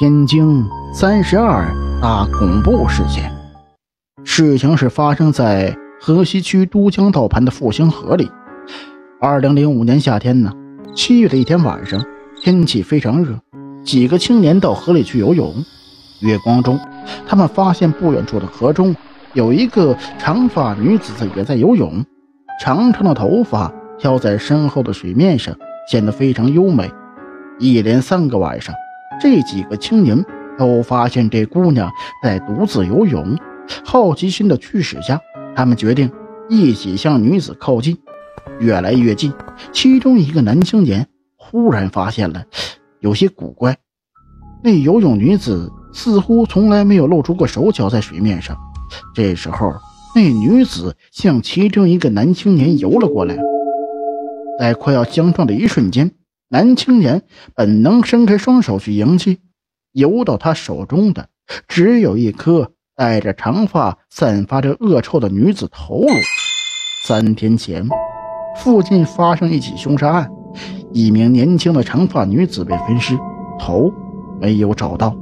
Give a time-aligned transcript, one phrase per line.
[0.00, 0.64] 天津
[0.94, 3.30] 三十二大恐怖事件。
[4.24, 8.30] 事情是发生在河西区都江道畔的复兴河里。
[9.20, 10.50] 二零零五年夏天呢，
[10.96, 12.02] 七月的一天晚上，
[12.40, 13.38] 天气非常热，
[13.84, 15.52] 几个青年到河里去游泳。
[16.20, 16.80] 月光中，
[17.26, 18.96] 他们发现不远处的河中
[19.34, 22.02] 有一个长发女子也在游泳，
[22.58, 25.54] 长长的头发飘在身后的水面上，
[25.90, 26.90] 显得非常优美。
[27.58, 28.74] 一连三个晚上，
[29.20, 30.24] 这几个青年
[30.58, 31.90] 都发现这姑娘
[32.22, 33.36] 在独自游泳。
[33.84, 35.20] 好奇心的驱使下，
[35.54, 36.10] 他们决定
[36.48, 37.96] 一起向女子靠近。
[38.58, 39.32] 越来越近，
[39.72, 42.44] 其中一个男青年忽然发现了
[42.98, 43.76] 有些古怪，
[44.62, 48.56] 那游泳女子似乎从来没有露出过手脚在水面上。
[49.14, 49.72] 这时候，
[50.14, 53.38] 那女子向其中一个男青年游了过来，
[54.58, 56.10] 在快要相撞的一瞬间。
[56.52, 57.22] 男青年
[57.54, 59.38] 本能伸开双手去迎击，
[59.92, 61.28] 游到他手中的
[61.68, 66.08] 只有一颗带着长发、散发着恶臭的女子头颅。
[67.06, 67.88] 三天前，
[68.56, 70.28] 附近发生一起凶杀案，
[70.92, 73.16] 一名年轻的长发女子被分尸，
[73.56, 73.88] 头
[74.40, 75.16] 没有找到。